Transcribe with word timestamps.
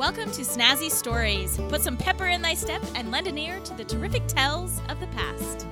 Welcome 0.00 0.30
to 0.30 0.40
Snazzy 0.40 0.90
Stories. 0.90 1.58
Put 1.68 1.82
some 1.82 1.98
pepper 1.98 2.28
in 2.28 2.40
thy 2.40 2.54
step 2.54 2.82
and 2.94 3.10
lend 3.10 3.26
an 3.26 3.36
ear 3.36 3.60
to 3.60 3.74
the 3.74 3.84
terrific 3.84 4.26
tales 4.26 4.80
of 4.88 4.98
the 4.98 5.06
past. 5.08 5.66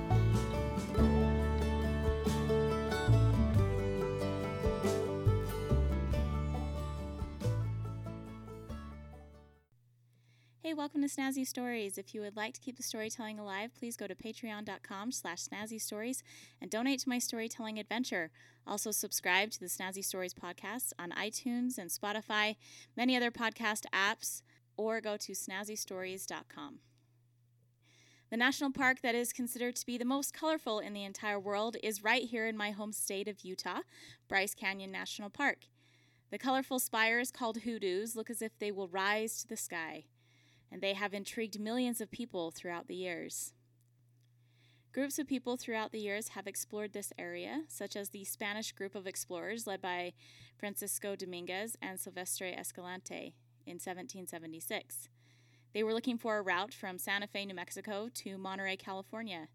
Hey, 10.69 10.75
welcome 10.75 11.01
to 11.01 11.07
Snazzy 11.07 11.47
Stories. 11.47 11.97
If 11.97 12.13
you 12.13 12.21
would 12.21 12.35
like 12.35 12.53
to 12.53 12.61
keep 12.61 12.77
the 12.77 12.83
storytelling 12.83 13.39
alive, 13.39 13.71
please 13.73 13.97
go 13.97 14.05
to 14.05 14.13
patreon.com 14.13 15.11
slash 15.11 15.39
snazzy 15.39 15.81
stories 15.81 16.21
and 16.61 16.69
donate 16.69 16.99
to 16.99 17.09
my 17.09 17.17
storytelling 17.17 17.79
adventure. 17.79 18.29
Also 18.67 18.91
subscribe 18.91 19.49
to 19.49 19.59
the 19.59 19.65
Snazzy 19.65 20.05
Stories 20.05 20.35
podcast 20.35 20.93
on 20.99 21.09
iTunes 21.09 21.79
and 21.79 21.89
Spotify, 21.89 22.55
many 22.95 23.17
other 23.17 23.31
podcast 23.31 23.85
apps, 23.91 24.43
or 24.77 25.01
go 25.01 25.17
to 25.17 25.31
snazzystories.com. 25.31 26.77
The 28.29 28.37
national 28.37 28.71
park 28.71 29.01
that 29.01 29.15
is 29.15 29.33
considered 29.33 29.75
to 29.77 29.85
be 29.87 29.97
the 29.97 30.05
most 30.05 30.35
colorful 30.35 30.77
in 30.77 30.93
the 30.93 31.03
entire 31.03 31.39
world 31.39 31.77
is 31.81 32.03
right 32.03 32.25
here 32.25 32.45
in 32.45 32.55
my 32.55 32.69
home 32.69 32.93
state 32.93 33.27
of 33.27 33.41
Utah, 33.41 33.79
Bryce 34.27 34.53
Canyon 34.53 34.91
National 34.91 35.31
Park. 35.31 35.65
The 36.29 36.37
colorful 36.37 36.77
spires 36.77 37.31
called 37.31 37.61
hoodoos 37.61 38.15
look 38.15 38.29
as 38.29 38.43
if 38.43 38.51
they 38.59 38.71
will 38.71 38.87
rise 38.87 39.41
to 39.41 39.47
the 39.47 39.57
sky 39.57 40.03
and 40.71 40.81
they 40.81 40.93
have 40.93 41.13
intrigued 41.13 41.59
millions 41.59 42.01
of 42.01 42.11
people 42.11 42.51
throughout 42.51 42.87
the 42.87 42.95
years. 42.95 43.53
Groups 44.91 45.19
of 45.19 45.27
people 45.27 45.55
throughout 45.55 45.91
the 45.91 45.99
years 45.99 46.29
have 46.29 46.47
explored 46.47 46.93
this 46.93 47.13
area, 47.17 47.61
such 47.67 47.95
as 47.95 48.09
the 48.09 48.23
Spanish 48.23 48.71
group 48.71 48.95
of 48.95 49.05
explorers 49.05 49.67
led 49.67 49.81
by 49.81 50.13
Francisco 50.57 51.15
Dominguez 51.15 51.77
and 51.81 51.99
Silvestre 51.99 52.47
Escalante 52.47 53.35
in 53.67 53.75
1776. 53.75 55.09
They 55.73 55.83
were 55.83 55.93
looking 55.93 56.17
for 56.17 56.39
a 56.39 56.41
route 56.41 56.73
from 56.73 56.97
Santa 56.97 57.27
Fe, 57.27 57.45
New 57.45 57.53
Mexico 57.53 58.09
to 58.15 58.37
Monterey, 58.39 58.77
California. 58.77 59.49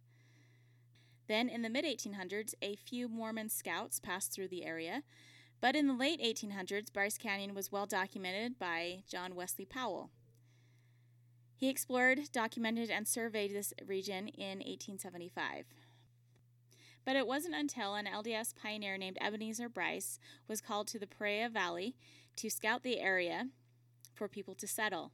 Then, 1.27 1.48
in 1.48 1.62
the 1.62 1.70
mid 1.70 1.85
1800s, 1.85 2.55
a 2.62 2.77
few 2.77 3.09
Mormon 3.09 3.48
scouts 3.48 3.98
passed 3.98 4.33
through 4.33 4.48
the 4.48 4.65
area, 4.65 5.03
but 5.61 5.75
in 5.75 5.89
the 5.89 5.95
late 5.95 6.20
1800s, 6.20 6.92
Bryce 6.92 7.19
Canyon 7.19 7.55
was 7.55 7.73
well 7.73 7.87
documented 7.87 8.59
by 8.59 9.03
John 9.09 9.35
Wesley 9.35 9.65
Powell. 9.65 10.11
He 11.57 11.69
explored, 11.69 12.33
documented, 12.33 12.91
and 12.91 13.07
surveyed 13.07 13.55
this 13.55 13.73
region 13.87 14.29
in 14.29 14.59
1875. 14.59 15.65
But 17.05 17.17
it 17.17 17.27
wasn't 17.27 17.55
until 17.55 17.95
an 17.95 18.07
LDS 18.07 18.55
pioneer 18.55 18.97
named 18.97 19.19
Ebenezer 19.21 19.69
Bryce 19.69 20.19
was 20.49 20.61
called 20.61 20.89
to 20.89 20.99
the 20.99 21.07
Paria 21.07 21.49
Valley 21.49 21.95
to 22.37 22.51
scout 22.51 22.83
the 22.83 22.99
area 22.99 23.49
for 24.15 24.29
people 24.29 24.55
to 24.55 24.67
settle 24.67 25.13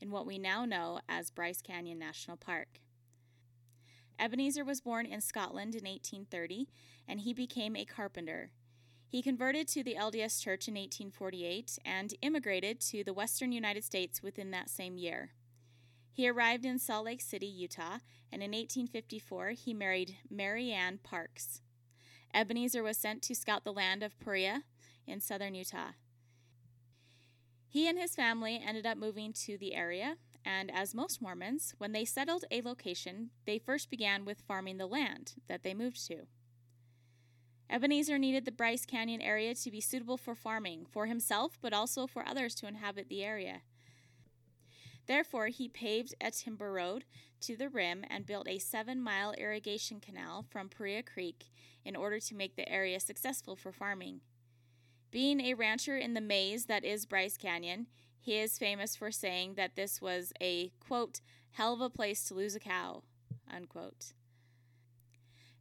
in 0.00 0.10
what 0.10 0.26
we 0.26 0.38
now 0.38 0.64
know 0.64 1.00
as 1.08 1.30
Bryce 1.30 1.62
Canyon 1.62 1.98
National 1.98 2.36
Park. 2.36 2.80
Ebenezer 4.18 4.64
was 4.64 4.80
born 4.80 5.06
in 5.06 5.20
Scotland 5.20 5.74
in 5.74 5.84
1830 5.84 6.68
and 7.06 7.20
he 7.20 7.32
became 7.32 7.76
a 7.76 7.84
carpenter. 7.84 8.50
He 9.08 9.22
converted 9.22 9.68
to 9.68 9.84
the 9.84 9.94
LDS 9.94 10.42
Church 10.42 10.68
in 10.68 10.74
1848 10.74 11.78
and 11.84 12.14
immigrated 12.22 12.80
to 12.80 13.04
the 13.04 13.12
western 13.12 13.52
United 13.52 13.84
States 13.84 14.22
within 14.22 14.50
that 14.50 14.68
same 14.68 14.98
year. 14.98 15.30
He 16.16 16.30
arrived 16.30 16.64
in 16.64 16.78
Salt 16.78 17.04
Lake 17.04 17.20
City, 17.20 17.46
Utah, 17.46 17.98
and 18.32 18.42
in 18.42 18.52
1854 18.52 19.50
he 19.50 19.74
married 19.74 20.16
Mary 20.30 20.72
Ann 20.72 20.98
Parks. 21.02 21.60
Ebenezer 22.32 22.82
was 22.82 22.96
sent 22.96 23.20
to 23.20 23.34
scout 23.34 23.64
the 23.64 23.72
land 23.72 24.02
of 24.02 24.18
Paria 24.18 24.62
in 25.06 25.20
southern 25.20 25.54
Utah. 25.54 25.90
He 27.68 27.86
and 27.86 27.98
his 27.98 28.14
family 28.14 28.62
ended 28.66 28.86
up 28.86 28.96
moving 28.96 29.34
to 29.44 29.58
the 29.58 29.74
area, 29.74 30.16
and 30.42 30.70
as 30.74 30.94
most 30.94 31.20
Mormons, 31.20 31.74
when 31.76 31.92
they 31.92 32.06
settled 32.06 32.46
a 32.50 32.62
location, 32.62 33.28
they 33.44 33.58
first 33.58 33.90
began 33.90 34.24
with 34.24 34.40
farming 34.40 34.78
the 34.78 34.86
land 34.86 35.34
that 35.48 35.64
they 35.64 35.74
moved 35.74 36.06
to. 36.06 36.20
Ebenezer 37.68 38.16
needed 38.16 38.46
the 38.46 38.52
Bryce 38.52 38.86
Canyon 38.86 39.20
area 39.20 39.54
to 39.54 39.70
be 39.70 39.82
suitable 39.82 40.16
for 40.16 40.34
farming, 40.34 40.86
for 40.90 41.04
himself, 41.04 41.58
but 41.60 41.74
also 41.74 42.06
for 42.06 42.26
others 42.26 42.54
to 42.54 42.66
inhabit 42.66 43.10
the 43.10 43.22
area. 43.22 43.60
Therefore, 45.06 45.48
he 45.48 45.68
paved 45.68 46.14
a 46.20 46.30
timber 46.30 46.72
road 46.72 47.04
to 47.42 47.56
the 47.56 47.68
rim 47.68 48.04
and 48.10 48.26
built 48.26 48.48
a 48.48 48.58
seven 48.58 49.00
mile 49.00 49.32
irrigation 49.38 50.00
canal 50.00 50.44
from 50.48 50.68
Paria 50.68 51.02
Creek 51.02 51.44
in 51.84 51.94
order 51.94 52.18
to 52.18 52.34
make 52.34 52.56
the 52.56 52.68
area 52.68 52.98
successful 52.98 53.54
for 53.54 53.72
farming. 53.72 54.20
Being 55.10 55.40
a 55.40 55.54
rancher 55.54 55.96
in 55.96 56.14
the 56.14 56.20
maze 56.20 56.66
that 56.66 56.84
is 56.84 57.06
Bryce 57.06 57.36
Canyon, 57.36 57.86
he 58.18 58.38
is 58.38 58.58
famous 58.58 58.96
for 58.96 59.12
saying 59.12 59.54
that 59.54 59.76
this 59.76 60.02
was 60.02 60.32
a, 60.40 60.72
quote, 60.80 61.20
hell 61.52 61.72
of 61.72 61.80
a 61.80 61.88
place 61.88 62.24
to 62.24 62.34
lose 62.34 62.56
a 62.56 62.60
cow, 62.60 63.02
unquote. 63.48 64.12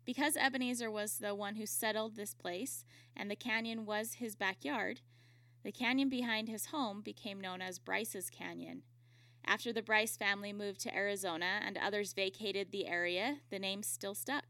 Because 0.04 0.36
Ebenezer 0.36 0.90
was 0.90 1.18
the 1.18 1.36
one 1.36 1.56
who 1.56 1.66
settled 1.66 2.16
this 2.16 2.34
place 2.34 2.84
and 3.16 3.30
the 3.30 3.36
canyon 3.36 3.86
was 3.86 4.16
his 4.16 4.36
backyard, 4.36 5.02
the 5.64 5.72
canyon 5.72 6.10
behind 6.10 6.50
his 6.50 6.68
home 6.68 7.02
became 7.02 7.40
known 7.40 7.62
as 7.62 7.80
Bryce's 7.80 8.30
Canyon. 8.30 8.84
After 9.48 9.72
the 9.72 9.84
Bryce 9.84 10.18
family 10.18 10.52
moved 10.52 10.80
to 10.82 10.96
Arizona 10.96 11.62
and 11.64 11.78
others 11.78 12.14
vacated 12.14 12.72
the 12.72 12.88
area, 12.88 13.38
the 13.52 13.60
name 13.60 13.84
still 13.84 14.16
stuck. 14.16 14.46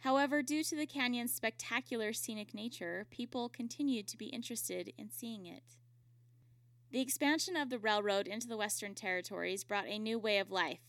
However, 0.00 0.42
due 0.42 0.64
to 0.64 0.76
the 0.76 0.86
canyon's 0.86 1.34
spectacular 1.34 2.14
scenic 2.14 2.54
nature, 2.54 3.06
people 3.10 3.50
continued 3.50 4.08
to 4.08 4.16
be 4.16 4.26
interested 4.26 4.94
in 4.96 5.10
seeing 5.10 5.44
it. 5.44 5.76
The 6.90 7.00
expansion 7.00 7.56
of 7.56 7.68
the 7.68 7.78
railroad 7.78 8.26
into 8.26 8.48
the 8.48 8.56
Western 8.56 8.94
Territories 8.94 9.64
brought 9.64 9.86
a 9.86 9.98
new 9.98 10.18
way 10.18 10.38
of 10.38 10.50
life. 10.50 10.80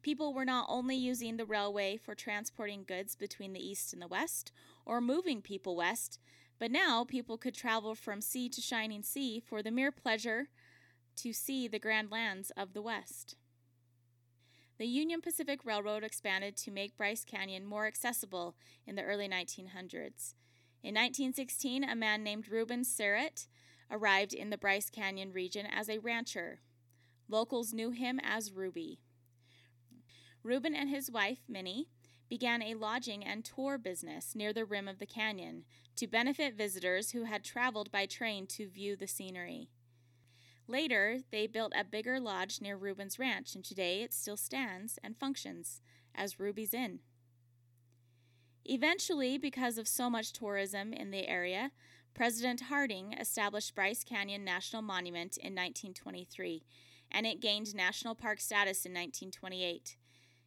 People 0.00 0.32
were 0.32 0.44
not 0.44 0.66
only 0.68 0.96
using 0.96 1.36
the 1.36 1.46
railway 1.46 1.96
for 1.96 2.14
transporting 2.14 2.84
goods 2.86 3.14
between 3.14 3.52
the 3.52 3.64
East 3.64 3.92
and 3.92 4.00
the 4.00 4.08
West, 4.08 4.52
or 4.86 5.00
moving 5.00 5.42
people 5.42 5.76
west, 5.76 6.18
but 6.58 6.70
now 6.70 7.04
people 7.04 7.36
could 7.36 7.54
travel 7.54 7.94
from 7.94 8.20
sea 8.20 8.48
to 8.48 8.60
shining 8.60 9.02
sea 9.02 9.40
for 9.40 9.62
the 9.62 9.70
mere 9.70 9.92
pleasure 9.92 10.48
to 11.16 11.32
see 11.32 11.68
the 11.68 11.78
grand 11.78 12.10
lands 12.10 12.50
of 12.56 12.72
the 12.72 12.82
West. 12.82 13.36
The 14.78 14.86
Union 14.86 15.20
Pacific 15.20 15.64
Railroad 15.64 16.02
expanded 16.02 16.56
to 16.56 16.70
make 16.70 16.96
Bryce 16.96 17.24
Canyon 17.24 17.64
more 17.64 17.86
accessible 17.86 18.56
in 18.86 18.96
the 18.96 19.04
early 19.04 19.28
1900s. 19.28 20.34
In 20.82 20.94
1916, 20.94 21.84
a 21.84 21.94
man 21.94 22.24
named 22.24 22.48
Reuben 22.48 22.82
Syrett 22.82 23.46
arrived 23.90 24.34
in 24.34 24.50
the 24.50 24.58
Bryce 24.58 24.90
Canyon 24.90 25.32
region 25.32 25.66
as 25.66 25.88
a 25.88 25.98
rancher. 25.98 26.60
Locals 27.28 27.72
knew 27.72 27.90
him 27.90 28.20
as 28.22 28.52
Ruby. 28.52 28.98
Reuben 30.42 30.74
and 30.74 30.90
his 30.90 31.10
wife, 31.10 31.38
Minnie, 31.48 31.88
began 32.28 32.62
a 32.62 32.74
lodging 32.74 33.24
and 33.24 33.44
tour 33.44 33.78
business 33.78 34.34
near 34.34 34.52
the 34.52 34.64
rim 34.64 34.88
of 34.88 34.98
the 34.98 35.06
canyon 35.06 35.64
to 35.96 36.06
benefit 36.06 36.54
visitors 36.54 37.12
who 37.12 37.24
had 37.24 37.44
traveled 37.44 37.90
by 37.92 38.06
train 38.06 38.46
to 38.48 38.68
view 38.68 38.96
the 38.96 39.06
scenery. 39.06 39.70
Later, 40.66 41.18
they 41.30 41.46
built 41.46 41.74
a 41.76 41.84
bigger 41.84 42.18
lodge 42.18 42.60
near 42.60 42.76
Reuben's 42.76 43.18
ranch, 43.18 43.54
and 43.54 43.64
today 43.64 44.02
it 44.02 44.14
still 44.14 44.36
stands 44.36 44.98
and 45.04 45.16
functions 45.16 45.82
as 46.14 46.40
Ruby's 46.40 46.72
Inn. 46.72 47.00
Eventually, 48.64 49.36
because 49.36 49.76
of 49.76 49.86
so 49.86 50.08
much 50.08 50.32
tourism 50.32 50.94
in 50.94 51.10
the 51.10 51.28
area, 51.28 51.70
President 52.14 52.62
Harding 52.62 53.12
established 53.12 53.74
Bryce 53.74 54.04
Canyon 54.04 54.42
National 54.42 54.80
Monument 54.80 55.36
in 55.36 55.52
1923, 55.52 56.64
and 57.10 57.26
it 57.26 57.42
gained 57.42 57.74
national 57.74 58.14
park 58.14 58.40
status 58.40 58.86
in 58.86 58.92
1928. 58.92 59.98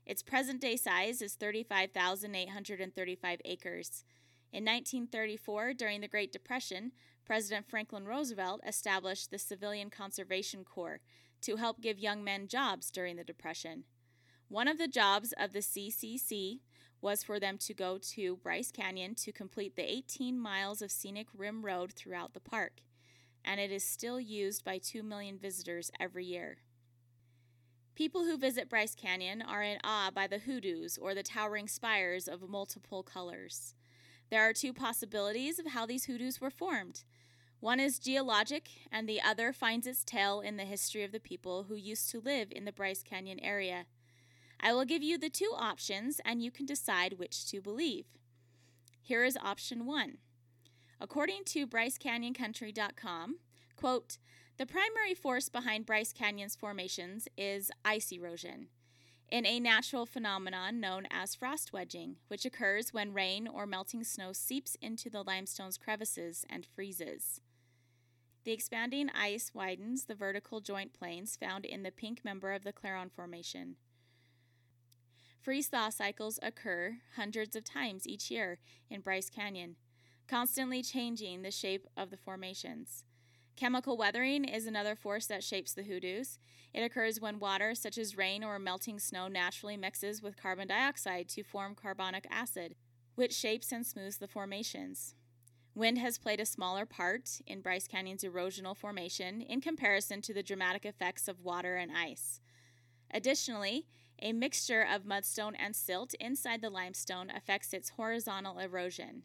Its 0.08 0.24
present 0.24 0.60
day 0.62 0.78
size 0.78 1.22
is 1.22 1.36
35,835 1.36 3.42
acres. 3.46 4.04
In 4.52 4.64
1934, 4.64 5.74
during 5.74 6.02
the 6.02 6.08
Great 6.08 6.32
Depression, 6.32 6.94
President 7.28 7.70
Franklin 7.70 8.06
Roosevelt 8.06 8.62
established 8.66 9.32
the 9.32 9.38
Civilian 9.38 9.90
Conservation 9.90 10.64
Corps 10.64 11.02
to 11.42 11.58
help 11.58 11.82
give 11.82 12.00
young 12.00 12.24
men 12.24 12.48
jobs 12.48 12.90
during 12.90 13.18
the 13.18 13.24
Depression. 13.26 13.84
One 14.48 14.70
of 14.70 14.78
the 14.78 14.88
jobs 14.88 15.34
of 15.38 15.52
the 15.52 15.60
CCC 15.60 16.62
was 17.02 17.24
for 17.24 17.38
them 17.38 17.58
to 17.58 17.74
go 17.74 17.98
to 18.14 18.38
Bryce 18.38 18.72
Canyon 18.72 19.14
to 19.16 19.34
complete 19.34 19.76
the 19.76 19.84
18 19.84 20.40
miles 20.40 20.82
of 20.82 20.90
scenic 20.90 21.28
rim 21.36 21.66
road 21.66 21.92
throughout 21.92 22.34
the 22.34 22.40
park, 22.40 22.80
and 23.44 23.60
it 23.60 23.74
is 23.74 23.84
still 23.84 24.22
used 24.22 24.64
by 24.64 24.78
2 24.78 25.04
million 25.04 25.38
visitors 25.38 25.92
every 26.00 26.24
year. 26.24 26.60
People 27.94 28.24
who 28.24 28.38
visit 28.38 28.70
Bryce 28.70 28.96
Canyon 28.96 29.42
are 29.42 29.64
in 29.64 29.80
awe 29.84 30.12
by 30.16 30.28
the 30.28 30.40
hoodoos 30.40 30.98
or 30.98 31.14
the 31.14 31.24
towering 31.24 31.68
spires 31.68 32.30
of 32.30 32.48
multiple 32.48 33.04
colors. 33.04 33.76
There 34.30 34.42
are 34.42 34.54
two 34.54 34.74
possibilities 34.74 35.60
of 35.60 35.68
how 35.68 35.86
these 35.86 36.06
hoodoos 36.06 36.40
were 36.40 36.50
formed. 36.50 37.04
One 37.60 37.80
is 37.80 37.98
geologic, 37.98 38.70
and 38.92 39.10
the 39.10 39.22
other 39.22 39.52
finds 39.52 39.88
its 39.88 40.04
tale 40.04 40.42
in 40.42 40.58
the 40.58 40.64
history 40.64 41.04
of 41.04 41.12
the 41.12 41.20
people 41.20 41.64
who 41.64 41.76
used 41.76 42.10
to 42.12 42.20
live 42.20 42.50
in 42.52 42.66
the 42.66 42.72
Bryce 42.72 43.02
Canyon 43.02 43.40
area. 43.40 43.86
I 44.60 44.74
will 44.74 44.86
give 44.86 45.02
you 45.02 45.18
the 45.18 45.30
two 45.30 45.54
options, 45.58 46.22
and 46.24 46.42
you 46.42 46.52
can 46.52 46.68
decide 46.68 47.14
which 47.14 47.50
to 47.50 47.60
believe. 47.60 48.06
Here 49.02 49.24
is 49.24 49.38
option 49.38 49.88
one. 49.88 50.18
According 51.02 51.46
to 51.46 51.66
BryceCanyonCountry.com, 51.66 53.38
quote, 53.76 54.18
The 54.58 54.66
primary 54.66 55.16
force 55.16 55.50
behind 55.50 55.86
Bryce 55.86 56.14
Canyon's 56.14 56.56
formations 56.56 57.28
is 57.38 57.72
ice 57.84 58.12
erosion, 58.12 58.68
in 59.32 59.48
a 59.48 59.60
natural 59.60 60.06
phenomenon 60.06 60.80
known 60.80 61.08
as 61.10 61.34
frost 61.34 61.74
wedging, 61.74 62.18
which 62.28 62.46
occurs 62.46 62.94
when 62.94 63.14
rain 63.14 63.48
or 63.48 63.66
melting 63.66 64.04
snow 64.04 64.32
seeps 64.32 64.76
into 64.80 65.10
the 65.10 65.24
limestone's 65.24 65.78
crevices 65.78 66.46
and 66.50 66.66
freezes. 66.66 67.42
The 68.48 68.54
expanding 68.54 69.10
ice 69.10 69.52
widens 69.54 70.06
the 70.06 70.16
vertical 70.16 70.62
joint 70.62 70.94
planes 70.94 71.36
found 71.36 71.66
in 71.66 71.84
the 71.84 71.92
pink 71.92 72.24
member 72.24 72.54
of 72.54 72.64
the 72.64 72.72
Claron 72.72 73.12
Formation. 73.12 73.76
Freeze 75.42 75.68
thaw 75.68 75.90
cycles 75.90 76.40
occur 76.42 77.00
hundreds 77.18 77.58
of 77.58 77.66
times 77.66 78.08
each 78.08 78.32
year 78.32 78.60
in 78.90 79.02
Bryce 79.02 79.30
Canyon, 79.30 79.76
constantly 80.30 80.82
changing 80.82 81.42
the 81.42 81.52
shape 81.52 81.88
of 81.98 82.10
the 82.10 82.16
formations. 82.16 83.04
Chemical 83.58 83.98
weathering 83.98 84.46
is 84.46 84.66
another 84.66 84.96
force 84.96 85.26
that 85.26 85.44
shapes 85.44 85.74
the 85.74 85.84
hoodoos. 85.84 86.40
It 86.74 86.84
occurs 86.84 87.20
when 87.20 87.40
water, 87.40 87.76
such 87.76 87.98
as 87.98 88.16
rain 88.16 88.46
or 88.46 88.60
melting 88.60 89.00
snow, 89.00 89.28
naturally 89.28 89.76
mixes 89.76 90.24
with 90.24 90.42
carbon 90.42 90.70
dioxide 90.70 91.28
to 91.32 91.44
form 91.44 91.76
carbonic 91.76 92.26
acid, 92.32 92.76
which 93.16 93.34
shapes 93.34 93.74
and 93.74 93.86
smooths 93.86 94.20
the 94.20 94.26
formations. 94.30 95.16
Wind 95.78 96.00
has 96.00 96.18
played 96.18 96.40
a 96.40 96.46
smaller 96.48 96.88
part 96.88 97.40
in 97.46 97.62
Bryce 97.62 97.88
Canyon's 97.88 98.24
erosional 98.24 98.76
formation 98.76 99.42
in 99.42 99.62
comparison 99.62 100.24
to 100.24 100.34
the 100.34 100.42
dramatic 100.42 100.86
effects 100.86 101.28
of 101.28 101.44
water 101.44 101.76
and 101.76 101.92
ice. 101.96 102.42
Additionally, 103.14 103.86
a 104.20 104.34
mixture 104.34 104.82
of 104.82 105.04
mudstone 105.04 105.54
and 105.56 105.76
silt 105.76 106.16
inside 106.16 106.62
the 106.62 106.72
limestone 106.72 107.30
affects 107.30 107.74
its 107.74 107.90
horizontal 107.90 108.58
erosion. 108.58 109.22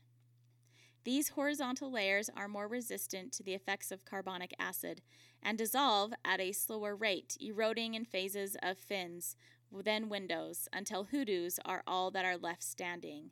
These 1.05 1.31
horizontal 1.31 1.91
layers 1.91 2.29
are 2.37 2.49
more 2.49 2.69
resistant 2.69 3.33
to 3.33 3.43
the 3.43 3.55
effects 3.55 3.91
of 3.91 4.05
carbonic 4.05 4.53
acid 4.59 5.01
and 5.43 5.57
dissolve 5.57 6.13
at 6.23 6.39
a 6.39 6.53
slower 6.53 6.95
rate, 6.95 7.35
eroding 7.41 7.95
in 7.95 8.05
phases 8.05 8.59
of 8.63 8.77
fins, 8.77 9.37
then 9.73 10.11
windows, 10.11 10.69
until 10.71 11.05
hoodoos 11.05 11.59
are 11.65 11.83
all 11.87 12.11
that 12.11 12.27
are 12.27 12.37
left 12.37 12.63
standing. 12.63 13.31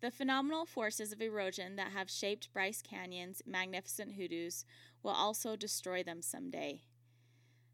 The 0.00 0.10
phenomenal 0.12 0.64
forces 0.64 1.12
of 1.12 1.20
erosion 1.20 1.74
that 1.76 1.90
have 1.92 2.08
shaped 2.08 2.52
Bryce 2.52 2.82
Canyon's 2.82 3.42
magnificent 3.44 4.12
hoodoos 4.12 4.64
will 5.02 5.12
also 5.12 5.56
destroy 5.56 6.02
them 6.04 6.22
someday. 6.22 6.82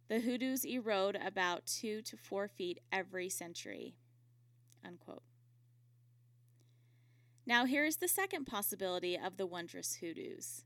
The 0.08 0.20
hoodoos 0.20 0.64
erode 0.64 1.16
about 1.16 1.66
two 1.66 2.00
to 2.02 2.16
four 2.16 2.48
feet 2.48 2.80
every 2.90 3.28
century. 3.28 3.96
Unquote. 4.86 5.22
Now, 7.46 7.66
here 7.66 7.84
is 7.84 7.96
the 7.96 8.08
second 8.08 8.46
possibility 8.46 9.18
of 9.18 9.36
the 9.36 9.46
wondrous 9.46 9.96
hoodoos. 9.96 10.64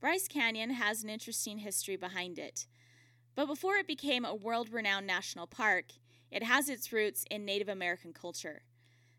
Bryce 0.00 0.26
Canyon 0.26 0.70
has 0.70 1.04
an 1.04 1.10
interesting 1.10 1.58
history 1.58 1.96
behind 1.96 2.38
it. 2.38 2.66
But 3.34 3.46
before 3.46 3.76
it 3.76 3.86
became 3.86 4.24
a 4.24 4.34
world 4.34 4.70
renowned 4.70 5.06
national 5.06 5.46
park, 5.46 5.92
it 6.30 6.42
has 6.42 6.68
its 6.68 6.92
roots 6.92 7.24
in 7.30 7.44
Native 7.44 7.68
American 7.68 8.12
culture. 8.12 8.62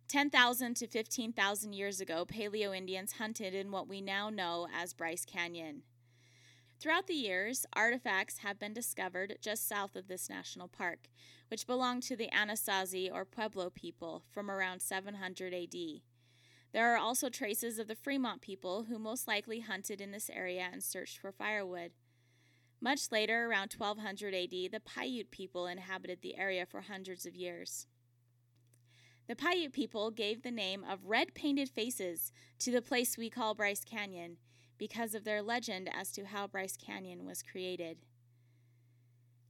10,000 0.08 0.76
to 0.76 0.88
15,000 0.88 1.74
years 1.74 2.00
ago, 2.00 2.26
Paleo 2.26 2.76
Indians 2.76 3.14
hunted 3.14 3.54
in 3.54 3.72
what 3.72 3.88
we 3.88 4.02
now 4.02 4.30
know 4.30 4.68
as 4.74 4.94
Bryce 4.94 5.26
Canyon. 5.26 5.84
Throughout 6.80 7.08
the 7.08 7.14
years, 7.14 7.66
artifacts 7.74 8.40
have 8.40 8.60
been 8.60 8.74
discovered 8.74 9.38
just 9.42 9.68
south 9.68 9.96
of 9.96 10.08
this 10.08 10.30
national 10.30 10.68
park, 10.68 11.08
which 11.48 11.66
belonged 11.66 12.04
to 12.04 12.16
the 12.16 12.30
Anasazi 12.36 13.10
or 13.12 13.24
Pueblo 13.24 13.70
people 13.70 14.24
from 14.30 14.52
around 14.52 14.82
700 14.82 15.54
AD. 15.54 15.76
There 16.74 16.94
are 16.94 16.98
also 16.98 17.30
traces 17.30 17.80
of 17.80 17.88
the 17.88 17.96
Fremont 17.96 18.42
people 18.42 18.84
who 18.90 19.00
most 19.00 19.28
likely 19.28 19.62
hunted 19.62 20.02
in 20.02 20.12
this 20.12 20.30
area 20.30 20.68
and 20.72 20.84
searched 20.84 21.20
for 21.20 21.32
firewood. 21.32 21.92
Much 22.82 23.12
later, 23.12 23.46
around 23.46 23.74
1200 23.78 24.34
AD, 24.34 24.50
the 24.50 24.82
Paiute 24.84 25.32
people 25.32 25.68
inhabited 25.68 26.20
the 26.22 26.36
area 26.36 26.66
for 26.66 26.82
hundreds 26.82 27.26
of 27.26 27.34
years. 27.34 27.88
The 29.26 29.36
Paiute 29.38 29.72
people 29.72 30.12
gave 30.12 30.42
the 30.42 30.52
name 30.52 30.84
of 30.84 31.06
Red 31.06 31.34
Painted 31.34 31.70
Faces 31.70 32.34
to 32.60 32.72
the 32.72 32.82
place 32.82 33.18
we 33.18 33.30
call 33.30 33.56
Bryce 33.56 33.86
Canyon 33.86 34.36
because 34.78 35.16
of 35.16 35.24
their 35.24 35.42
legend 35.42 35.90
as 35.94 36.12
to 36.12 36.26
how 36.26 36.46
Bryce 36.46 36.76
Canyon 36.76 37.26
was 37.26 37.42
created. 37.42 38.00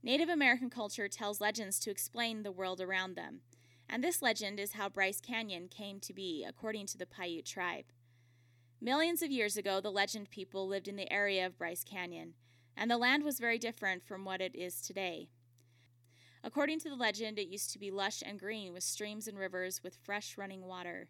Native 0.00 0.28
American 0.28 0.70
culture 0.70 1.08
tells 1.08 1.40
legends 1.40 1.80
to 1.80 1.90
explain 1.90 2.44
the 2.44 2.52
world 2.52 2.80
around 2.80 3.16
them, 3.16 3.40
and 3.88 4.04
this 4.04 4.22
legend 4.22 4.60
is 4.60 4.74
how 4.74 4.88
Bryce 4.88 5.20
Canyon 5.20 5.66
came 5.66 5.98
to 6.00 6.12
be, 6.12 6.44
according 6.48 6.86
to 6.86 6.98
the 6.98 7.06
Paiute 7.06 7.44
tribe. 7.44 7.86
Millions 8.80 9.22
of 9.22 9.32
years 9.32 9.56
ago, 9.56 9.80
the 9.80 9.90
legend 9.90 10.30
people 10.30 10.68
lived 10.68 10.86
in 10.86 10.94
the 10.94 11.12
area 11.12 11.44
of 11.44 11.58
Bryce 11.58 11.82
Canyon, 11.82 12.34
and 12.76 12.88
the 12.88 12.98
land 12.98 13.24
was 13.24 13.40
very 13.40 13.58
different 13.58 14.04
from 14.04 14.24
what 14.24 14.40
it 14.40 14.54
is 14.54 14.80
today. 14.80 15.30
According 16.46 16.80
to 16.80 16.90
the 16.90 16.94
legend, 16.94 17.38
it 17.38 17.48
used 17.48 17.72
to 17.72 17.78
be 17.78 17.90
lush 17.90 18.22
and 18.24 18.38
green 18.38 18.74
with 18.74 18.82
streams 18.82 19.26
and 19.26 19.38
rivers 19.38 19.82
with 19.82 19.96
fresh 19.96 20.36
running 20.36 20.66
water. 20.66 21.08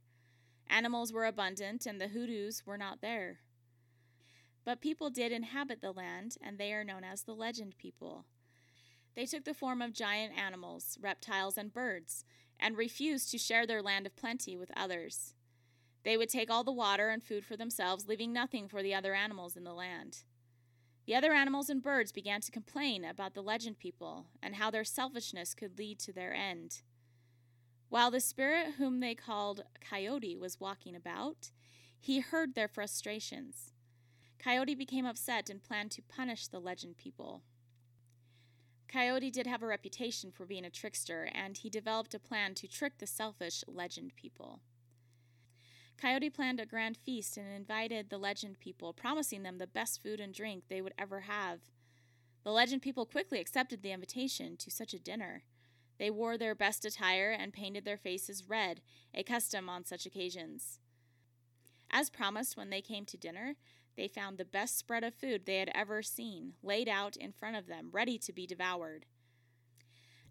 Animals 0.69 1.13
were 1.13 1.27
abundant, 1.27 1.87
and 1.87 2.01
the 2.01 2.09
hoodoos 2.09 2.63
were 2.65 2.79
not 2.79 3.01
there. 3.01 3.41
But 4.65 4.81
people 4.81 5.11
did 5.11 5.33
inhabit 5.33 5.81
the 5.81 5.91
land, 5.91 6.37
and 6.41 6.57
they 6.57 6.73
are 6.73 6.85
known 6.85 7.03
as 7.03 7.25
the 7.25 7.35
legend 7.35 7.77
people. 7.77 8.27
They 9.17 9.27
took 9.27 9.45
the 9.45 9.55
form 9.55 9.83
of 9.83 9.93
giant 9.93 10.39
animals, 10.39 10.99
reptiles, 11.03 11.59
and 11.59 11.73
birds, 11.73 12.25
and 12.61 12.77
refused 12.77 13.33
to 13.33 13.39
share 13.39 13.67
their 13.67 13.83
land 13.83 14.07
of 14.07 14.15
plenty 14.15 14.57
with 14.57 14.71
others. 14.77 15.35
They 16.05 16.17
would 16.17 16.29
take 16.29 16.49
all 16.49 16.63
the 16.63 16.71
water 16.71 17.09
and 17.09 17.25
food 17.25 17.45
for 17.45 17.57
themselves, 17.57 18.07
leaving 18.07 18.33
nothing 18.33 18.69
for 18.69 18.85
the 18.85 18.95
other 18.95 19.15
animals 19.15 19.57
in 19.57 19.65
the 19.65 19.75
land. 19.75 20.19
The 21.07 21.15
other 21.15 21.33
animals 21.33 21.69
and 21.69 21.83
birds 21.83 22.13
began 22.13 22.41
to 22.41 22.51
complain 22.51 23.05
about 23.05 23.35
the 23.35 23.43
legend 23.43 23.79
people 23.79 24.27
and 24.43 24.55
how 24.55 24.71
their 24.71 24.85
selfishness 24.85 25.55
could 25.55 25.79
lead 25.79 25.99
to 26.01 26.13
their 26.13 26.33
end. 26.33 26.83
While 27.91 28.11
the 28.11 28.21
spirit 28.21 28.75
whom 28.79 29.01
they 29.01 29.15
called 29.15 29.65
Coyote 29.81 30.37
was 30.37 30.59
walking 30.59 30.97
about, 30.97 31.51
he 32.01 32.21
heard 32.21 32.55
their 32.55 32.69
frustrations. 32.69 33.73
Coyote 34.39 34.75
became 34.75 35.07
upset 35.07 35.49
and 35.51 35.63
planned 35.63 35.91
to 35.93 36.03
punish 36.03 36.49
the 36.49 36.59
legend 36.59 36.97
people. 36.97 37.43
Coyote 38.89 39.31
did 39.31 39.47
have 39.47 39.63
a 39.63 39.67
reputation 39.67 40.31
for 40.31 40.47
being 40.47 40.65
a 40.65 40.71
trickster, 40.71 41.29
and 41.35 41.57
he 41.57 41.69
developed 41.69 42.15
a 42.15 42.19
plan 42.19 42.55
to 42.55 42.69
trick 42.69 42.99
the 42.99 43.07
selfish 43.07 43.65
legend 43.67 44.13
people. 44.17 44.61
Coyote 45.97 46.31
planned 46.31 46.61
a 46.61 46.67
grand 46.67 46.97
feast 46.97 47.37
and 47.37 47.51
invited 47.51 48.11
the 48.11 48.19
legend 48.19 48.59
people, 48.61 48.93
promising 48.93 49.43
them 49.43 49.59
the 49.59 49.67
best 49.67 50.03
food 50.03 50.21
and 50.21 50.35
drink 50.35 50.65
they 50.69 50.83
would 50.83 50.95
ever 50.99 51.21
have. 51.21 51.61
The 52.43 52.53
legend 52.53 52.83
people 52.83 53.07
quickly 53.07 53.41
accepted 53.41 53.83
the 53.83 53.93
invitation 53.93 54.57
to 54.59 54.71
such 54.71 54.93
a 54.93 54.99
dinner. 54.99 55.45
They 55.99 56.11
wore 56.11 56.37
their 56.37 56.55
best 56.55 56.85
attire 56.85 57.31
and 57.31 57.53
painted 57.53 57.85
their 57.85 57.97
faces 57.97 58.49
red, 58.49 58.81
a 59.15 59.23
custom 59.23 59.69
on 59.69 59.85
such 59.85 60.05
occasions. 60.05 60.79
As 61.91 62.11
promised, 62.11 62.57
when 62.57 62.71
they 62.71 62.81
came 62.81 63.07
to 63.07 63.17
dinner, 63.17 63.55
they 63.97 64.09
found 64.09 64.37
the 64.37 64.45
best 64.45 64.77
spread 64.77 65.05
of 65.05 65.15
food 65.15 65.47
they 65.47 65.59
had 65.59 65.71
ever 65.75 66.03
seen 66.03 66.55
laid 66.63 66.89
out 66.89 67.17
in 67.17 67.33
front 67.33 67.57
of 67.57 67.67
them, 67.67 67.91
ready 67.93 68.19
to 68.19 68.33
be 68.33 68.47
devoured. 68.47 69.07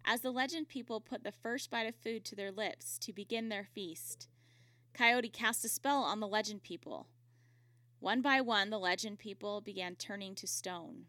As 0.06 0.22
the 0.22 0.32
legend 0.32 0.68
people 0.68 1.00
put 1.00 1.24
the 1.24 1.32
first 1.32 1.72
bite 1.72 1.88
of 1.88 1.96
food 1.96 2.26
to 2.26 2.36
their 2.36 2.52
lips 2.52 2.98
to 3.00 3.14
begin 3.14 3.48
their 3.48 3.64
feast, 3.64 4.28
Coyote 4.94 5.30
cast 5.30 5.66
a 5.66 5.70
spell 5.70 6.04
on 6.04 6.20
the 6.20 6.28
legend 6.28 6.62
people. 6.62 7.08
One 8.00 8.22
by 8.22 8.42
one, 8.42 8.70
the 8.70 8.78
legend 8.78 9.18
people 9.18 9.60
began 9.60 9.96
turning 9.96 10.36
to 10.36 10.46
stone. 10.46 11.06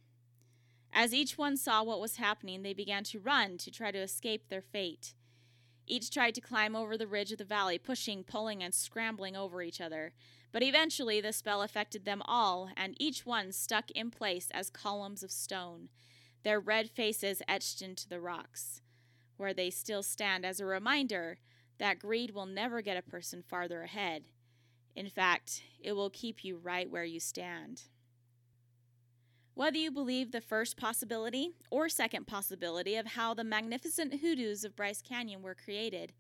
As 0.93 1.13
each 1.13 1.37
one 1.37 1.57
saw 1.57 1.83
what 1.83 2.01
was 2.01 2.17
happening, 2.17 2.63
they 2.63 2.73
began 2.73 3.05
to 3.05 3.21
run 3.21 3.59
to 3.59 3.71
try 3.71 3.91
to 3.91 3.99
escape 3.99 4.49
their 4.49 4.63
fate. 4.63 5.13
Each 5.87 6.09
tried 6.09 6.35
to 6.37 6.41
climb 6.41 6.75
over 6.75 6.97
the 6.97 7.07
ridge 7.07 7.33
of 7.33 7.39
the 7.39 7.45
valley, 7.45 7.79
pushing, 7.79 8.25
pulling, 8.25 8.63
and 8.63 8.73
scrambling 8.73 9.37
over 9.37 9.61
each 9.61 9.81
other. 9.81 10.15
But 10.51 10.63
eventually 10.63 11.21
the 11.21 11.33
spell 11.33 11.61
affected 11.63 12.05
them 12.05 12.23
all, 12.25 12.71
and 12.77 12.97
each 12.99 13.27
one 13.27 13.53
stuck 13.53 13.91
in 13.91 14.11
place 14.11 14.49
as 14.53 14.71
columns 14.71 15.23
of 15.23 15.31
stone, 15.31 15.89
their 16.43 16.61
red 16.61 16.89
faces 16.89 17.43
etched 17.49 17.83
into 17.83 18.09
the 18.09 18.21
rocks, 18.21 18.81
where 19.37 19.53
they 19.53 19.69
still 19.69 20.03
stand 20.03 20.47
as 20.47 20.61
a 20.61 20.65
reminder 20.65 21.39
that 21.79 21.99
greed 21.99 22.33
will 22.33 22.47
never 22.47 22.81
get 22.81 22.97
a 22.97 23.03
person 23.03 23.43
farther 23.43 23.83
ahead. 23.83 24.25
In 24.95 25.09
fact, 25.09 25.63
it 25.81 25.93
will 25.93 26.11
keep 26.11 26.45
you 26.45 26.57
right 26.57 26.91
where 26.91 27.05
you 27.05 27.21
stand. 27.21 27.83
Whether 29.55 29.79
you 29.79 29.91
believe 29.91 30.33
the 30.33 30.41
first 30.41 30.77
possibility 30.77 31.51
or 31.71 31.89
second 31.89 32.27
possibility 32.27 32.97
of 32.97 33.07
how 33.07 33.35
the 33.35 33.45
magnificent 33.45 34.21
hoodoos 34.21 34.65
of 34.65 34.75
Bryce 34.75 35.01
Canyon 35.01 35.43
were 35.43 35.55
created, 35.55 36.13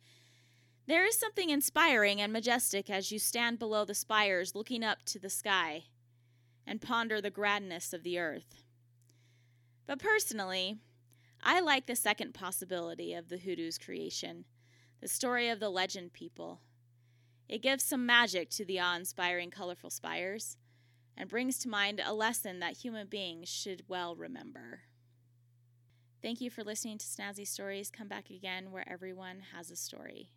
there 0.86 1.04
is 1.06 1.18
something 1.18 1.50
inspiring 1.50 2.20
and 2.20 2.32
majestic 2.32 2.90
as 2.90 3.10
you 3.10 3.18
stand 3.18 3.58
below 3.58 3.84
the 3.84 3.94
spires 3.94 4.54
looking 4.54 4.84
up 4.84 5.02
to 5.06 5.18
the 5.18 5.30
sky 5.30 5.84
and 6.66 6.80
ponder 6.80 7.20
the 7.20 7.30
grandness 7.30 7.92
of 7.92 8.02
the 8.02 8.18
earth. 8.18 8.62
But 9.86 9.98
personally, 9.98 10.76
I 11.42 11.60
like 11.60 11.86
the 11.86 11.96
second 11.96 12.34
possibility 12.34 13.14
of 13.14 13.28
the 13.28 13.38
hoodoo's 13.38 13.78
creation, 13.78 14.44
the 15.04 15.08
story 15.08 15.50
of 15.50 15.60
the 15.60 15.68
legend 15.68 16.14
people. 16.14 16.62
It 17.46 17.60
gives 17.60 17.84
some 17.84 18.06
magic 18.06 18.48
to 18.52 18.64
the 18.64 18.80
awe 18.80 18.96
inspiring, 18.96 19.50
colorful 19.50 19.90
spires, 19.90 20.56
and 21.14 21.28
brings 21.28 21.58
to 21.58 21.68
mind 21.68 22.00
a 22.02 22.14
lesson 22.14 22.58
that 22.60 22.78
human 22.78 23.06
beings 23.08 23.50
should 23.50 23.82
well 23.86 24.16
remember. 24.16 24.80
Thank 26.22 26.40
you 26.40 26.48
for 26.48 26.64
listening 26.64 26.96
to 26.96 27.04
Snazzy 27.04 27.46
Stories. 27.46 27.90
Come 27.90 28.08
back 28.08 28.30
again 28.30 28.70
where 28.70 28.90
everyone 28.90 29.42
has 29.54 29.70
a 29.70 29.76
story. 29.76 30.30